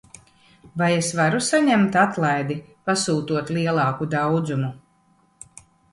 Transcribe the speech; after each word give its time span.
Vai 0.81 0.87
es 1.01 1.09
varu 1.19 1.41
saņemt 1.47 1.99
atlaidi, 2.05 2.57
pasūtot 2.89 3.53
lielāku 3.59 4.09
daudzumu? 4.15 4.71